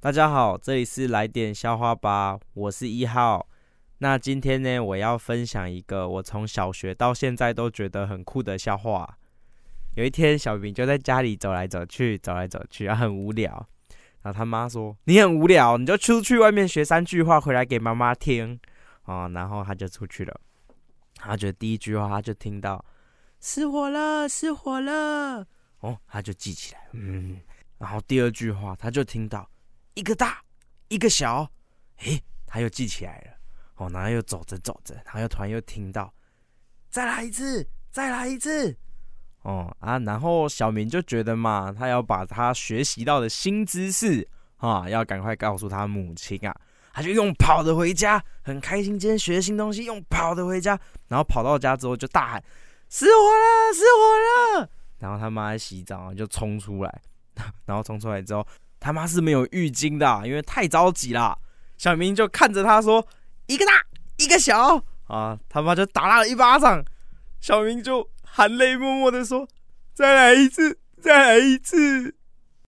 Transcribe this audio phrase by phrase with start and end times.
[0.00, 3.44] 大家好，这里是来点笑话吧，我是一号。
[3.98, 9.18] 那今天呢，我要分享一个我从小学到现在都觉得很酷的笑话。
[9.96, 13.50] 有一天，小明就在家里走来走去，走来走去，啊，很无聊。
[14.22, 18.56] 然后他妈说：“你很无聊，你就出去外面学三句话，回来给妈妈听。”
[19.06, 20.40] 哦，然后他就出去了。
[21.16, 22.84] 他觉得第一句话，他就听到
[23.42, 25.44] “失火了，失火了”，
[25.82, 26.82] 哦，他就记起来。
[26.92, 27.40] 嗯，
[27.78, 29.50] 然后第二句话，他就听到。
[29.98, 30.40] 一个大，
[30.86, 31.50] 一个小，
[32.04, 33.32] 诶，他又记起来了，
[33.74, 36.14] 哦，然后又走着走着，然后又突然又听到，
[36.88, 38.76] 再来一次，再来一次，
[39.42, 44.28] 哦啊，然后小明就觉得嘛，他要把他学习到的新知识
[44.58, 46.54] 啊，要赶快告诉他母亲啊，
[46.92, 50.78] 他就用跑的回家，很开心，今天学新东西，用跑的回家，
[51.08, 52.44] 然后跑到家之后就大喊，
[52.88, 54.70] 失火了，失火了，
[55.00, 57.02] 然后他妈在洗澡就冲出来，
[57.66, 58.46] 然后冲出来之后。
[58.80, 61.38] 他妈是没有浴巾的，因为太着急了。
[61.76, 63.06] 小明就看着他说
[63.46, 63.72] ：“一个大，
[64.16, 66.84] 一个小。”啊，他妈就打了一巴掌。
[67.40, 69.48] 小明就含泪默默的说
[69.94, 72.16] ：“再来一次，再来一次。”